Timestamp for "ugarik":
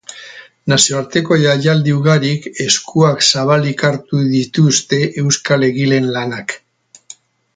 1.97-2.47